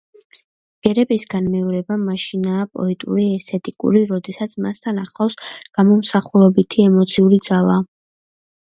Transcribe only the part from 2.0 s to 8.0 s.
მაშინაა პოეტური, ესთეტიკური როდესაც მას თან ახლავს გამომსახველობითი ემოციური ძალა.